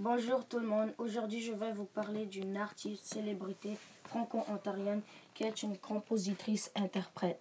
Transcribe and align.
Bonjour 0.00 0.44
tout 0.44 0.60
le 0.60 0.66
monde. 0.68 0.90
Aujourd'hui, 0.98 1.42
je 1.42 1.52
vais 1.52 1.72
vous 1.72 1.86
parler 1.86 2.24
d'une 2.26 2.56
artiste 2.56 3.04
célébrité 3.04 3.76
franco-ontarienne 4.04 5.00
qui 5.34 5.42
est 5.42 5.64
une 5.64 5.76
compositrice-interprète. 5.76 7.40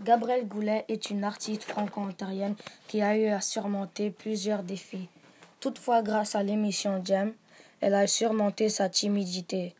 Gabrielle 0.00 0.46
Goulet 0.46 0.84
est 0.86 1.10
une 1.10 1.24
artiste 1.24 1.64
franco-ontarienne 1.64 2.54
qui 2.86 3.02
a 3.02 3.18
eu 3.18 3.26
à 3.26 3.40
surmonter 3.40 4.12
plusieurs 4.12 4.62
défis. 4.62 5.08
Toutefois, 5.58 6.02
grâce 6.02 6.36
à 6.36 6.44
l'émission 6.44 7.02
Jam, 7.04 7.32
elle 7.80 7.94
a 7.94 8.06
surmonté 8.06 8.68
sa 8.68 8.88
timidité. 8.88 9.74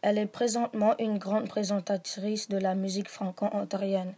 Elle 0.00 0.18
est 0.18 0.26
présentement 0.26 0.96
une 0.98 1.18
grande 1.18 1.46
présentatrice 1.48 2.48
de 2.48 2.58
la 2.58 2.74
musique 2.74 3.08
franco-ontarienne. 3.08 4.14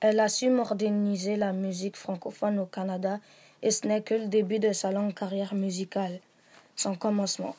Elle 0.00 0.18
a 0.18 0.28
su 0.28 0.50
moderniser 0.50 1.36
la 1.36 1.52
musique 1.52 1.96
francophone 1.96 2.58
au 2.58 2.66
Canada 2.66 3.20
et 3.62 3.70
ce 3.70 3.86
n'est 3.86 4.02
que 4.02 4.14
le 4.14 4.26
début 4.26 4.58
de 4.58 4.72
sa 4.72 4.90
longue 4.90 5.14
carrière 5.14 5.54
musicale 5.54 6.18
son 6.80 6.94
commencement. 6.94 7.56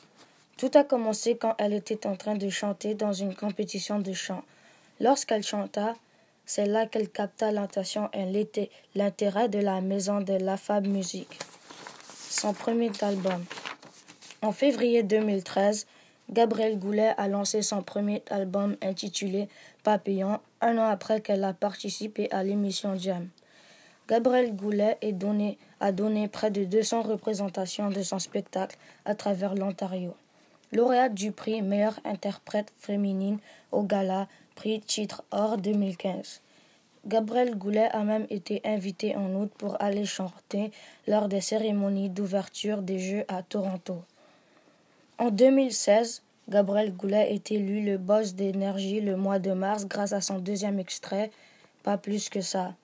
Tout 0.56 0.70
a 0.74 0.84
commencé 0.84 1.36
quand 1.36 1.54
elle 1.58 1.72
était 1.72 2.06
en 2.06 2.16
train 2.16 2.34
de 2.34 2.48
chanter 2.50 2.94
dans 2.94 3.12
une 3.12 3.34
compétition 3.34 4.00
de 4.00 4.12
chant. 4.12 4.42
Lorsqu'elle 5.00 5.42
chanta, 5.42 5.94
c'est 6.44 6.66
là 6.66 6.86
qu'elle 6.86 7.08
capta 7.08 7.52
l'attention 7.52 8.10
et 8.12 8.48
l'intérêt 8.94 9.48
de 9.48 9.60
la 9.60 9.80
maison 9.80 10.20
de 10.20 10.34
la 10.34 10.56
Fab 10.56 10.86
Music. 10.86 11.28
Son 12.28 12.52
premier 12.52 12.90
album. 13.00 13.44
En 14.42 14.50
février 14.50 15.02
2013, 15.02 15.86
Gabrielle 16.30 16.78
Goulet 16.78 17.14
a 17.16 17.28
lancé 17.28 17.62
son 17.62 17.82
premier 17.82 18.22
album 18.30 18.76
intitulé 18.82 19.48
Papillon, 19.84 20.40
un 20.60 20.78
an 20.78 20.88
après 20.88 21.20
qu'elle 21.20 21.44
a 21.44 21.52
participé 21.52 22.30
à 22.32 22.42
l'émission 22.42 22.98
Jam. 22.98 23.28
Gabrielle 24.08 24.56
Goulet 24.56 24.98
a 25.80 25.92
donné 25.92 26.28
près 26.28 26.50
de 26.50 26.64
200 26.64 27.02
représentations 27.02 27.88
de 27.88 28.02
son 28.02 28.18
spectacle 28.18 28.76
à 29.04 29.14
travers 29.14 29.54
l'Ontario. 29.54 30.14
Lauréate 30.72 31.14
du 31.14 31.30
prix 31.30 31.62
meilleure 31.62 32.00
interprète 32.04 32.72
féminine 32.78 33.38
au 33.70 33.84
gala 33.84 34.26
prix 34.56 34.80
titre 34.80 35.22
or 35.30 35.56
2015. 35.56 36.40
Gabrielle 37.06 37.56
Goulet 37.56 37.88
a 37.92 38.02
même 38.02 38.26
été 38.28 38.60
invitée 38.64 39.14
en 39.16 39.34
août 39.34 39.50
pour 39.56 39.80
aller 39.80 40.04
chanter 40.04 40.72
lors 41.06 41.28
des 41.28 41.40
cérémonies 41.40 42.10
d'ouverture 42.10 42.82
des 42.82 42.98
Jeux 42.98 43.24
à 43.28 43.42
Toronto. 43.42 44.02
En 45.18 45.30
2016, 45.30 46.22
Gabrielle 46.48 46.92
Goulet 46.92 47.34
est 47.34 47.52
élu 47.52 47.84
le 47.84 47.98
boss 47.98 48.34
d'énergie 48.34 49.00
le 49.00 49.16
mois 49.16 49.38
de 49.38 49.52
mars 49.52 49.86
grâce 49.86 50.12
à 50.12 50.20
son 50.20 50.38
deuxième 50.38 50.80
extrait, 50.80 51.30
Pas 51.82 51.98
plus 51.98 52.28
que 52.28 52.40
ça 52.40 52.74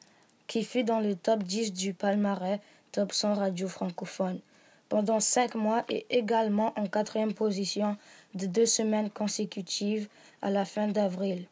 qui 0.49 0.65
fut 0.65 0.83
dans 0.83 0.99
le 0.99 1.15
top 1.15 1.45
10 1.45 1.73
du 1.73 1.95
palmarès 1.95 2.59
Top 2.91 3.13
100 3.13 3.35
radio 3.35 3.69
francophone 3.69 4.41
pendant 4.89 5.21
cinq 5.21 5.55
mois 5.55 5.85
et 5.89 6.07
également 6.11 6.73
en 6.77 6.87
quatrième 6.87 7.35
position 7.35 7.97
de 8.35 8.47
deux 8.47 8.67
semaines 8.67 9.11
consécutives 9.11 10.09
à 10.43 10.51
la 10.51 10.65
fin 10.65 10.89
d'avril. 10.89 11.47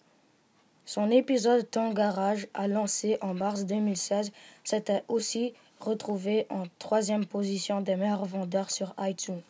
Son 0.87 1.11
épisode 1.11 1.71
Ton 1.71 1.93
Garage, 1.93 2.47
a 2.55 2.69
lancé 2.69 3.19
en 3.21 3.35
mars 3.35 3.65
2016, 3.67 4.33
s'était 4.65 5.03
aussi 5.09 5.53
retrouvé 5.81 6.47
en 6.49 6.65
troisième 6.79 7.27
position 7.27 7.81
des 7.81 7.97
meilleurs 7.97 8.25
vendeurs 8.25 8.71
sur 8.71 8.95
iTunes. 9.01 9.43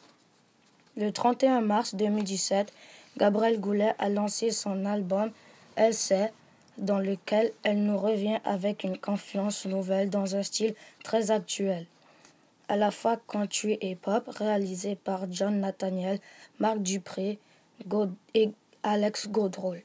Le 0.96 1.12
31 1.12 1.60
mars 1.60 1.94
2017, 1.94 2.72
Gabriel 3.18 3.60
Goulet 3.60 3.94
a 3.98 4.08
lancé 4.08 4.50
son 4.50 4.86
album 4.86 5.30
Elle 5.76 5.94
sait 5.94 6.32
dans 6.78 6.98
lequel 6.98 7.52
elle 7.62 7.82
nous 7.82 7.98
revient 7.98 8.38
avec 8.44 8.84
une 8.84 8.98
confiance 8.98 9.66
nouvelle 9.66 10.10
dans 10.10 10.36
un 10.36 10.42
style 10.42 10.74
très 11.02 11.30
actuel. 11.30 11.86
À 12.68 12.76
la 12.76 12.90
fois 12.90 13.16
country 13.28 13.78
et 13.80 13.94
pop, 13.94 14.28
réalisé 14.28 14.96
par 14.96 15.30
John 15.30 15.60
Nathaniel, 15.60 16.18
Marc 16.58 16.78
Dupré 16.78 17.38
et 18.34 18.50
Alex 18.82 19.28
Godrol. 19.28 19.82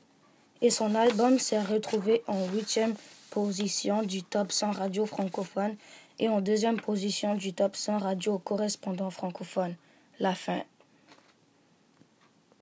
Et 0.61 0.69
son 0.69 0.95
album 0.95 1.39
s'est 1.39 1.61
retrouvé 1.61 2.23
en 2.27 2.47
huitième 2.49 2.95
position 3.29 4.03
du 4.03 4.23
top 4.23 4.51
100 4.51 4.71
radio 4.71 5.05
francophone 5.05 5.75
et 6.19 6.29
en 6.29 6.41
deuxième 6.41 6.79
position 6.79 7.35
du 7.35 7.53
top 7.53 7.75
100 7.75 7.97
radio 7.97 8.37
correspondant 8.37 9.09
francophone. 9.09 9.75
La 10.19 10.35
fin. 10.35 10.61